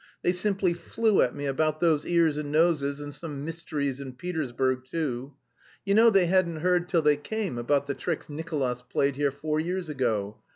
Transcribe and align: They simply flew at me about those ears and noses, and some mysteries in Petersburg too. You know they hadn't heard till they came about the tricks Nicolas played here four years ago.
They 0.23 0.31
simply 0.31 0.73
flew 0.73 1.21
at 1.21 1.35
me 1.35 1.45
about 1.45 1.79
those 1.79 2.07
ears 2.07 2.35
and 2.39 2.51
noses, 2.51 2.99
and 2.99 3.13
some 3.13 3.45
mysteries 3.45 4.01
in 4.01 4.13
Petersburg 4.13 4.83
too. 4.89 5.35
You 5.85 5.93
know 5.93 6.09
they 6.09 6.25
hadn't 6.25 6.61
heard 6.61 6.89
till 6.89 7.03
they 7.03 7.17
came 7.17 7.59
about 7.59 7.85
the 7.85 7.93
tricks 7.93 8.27
Nicolas 8.27 8.81
played 8.81 9.15
here 9.15 9.29
four 9.29 9.59
years 9.59 9.89
ago. 9.89 10.41